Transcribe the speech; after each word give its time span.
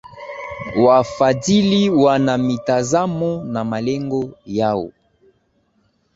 Wafadhili 0.75 1.89
wana 1.89 2.37
mitazamo 2.37 3.43
na 3.43 3.63
malengo 3.63 4.29
yao 4.45 4.91